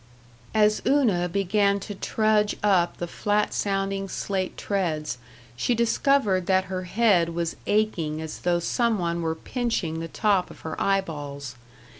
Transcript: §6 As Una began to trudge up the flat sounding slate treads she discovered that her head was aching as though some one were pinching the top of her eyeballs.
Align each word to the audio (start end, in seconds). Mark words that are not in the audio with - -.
§6 0.59 0.79
As 0.79 0.91
Una 0.91 1.29
began 1.29 1.79
to 1.81 1.93
trudge 1.93 2.55
up 2.63 2.97
the 2.97 3.05
flat 3.05 3.53
sounding 3.53 4.09
slate 4.09 4.57
treads 4.57 5.19
she 5.55 5.75
discovered 5.75 6.47
that 6.47 6.63
her 6.63 6.85
head 6.85 7.29
was 7.35 7.55
aching 7.67 8.19
as 8.19 8.39
though 8.39 8.57
some 8.57 8.97
one 8.97 9.21
were 9.21 9.35
pinching 9.35 9.99
the 9.99 10.07
top 10.07 10.49
of 10.49 10.61
her 10.61 10.75
eyeballs. 10.81 11.55